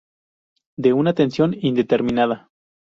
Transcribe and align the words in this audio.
De 0.79 0.93
una 0.93 1.13
tensión 1.13 1.55
indeterminada. 1.59 2.49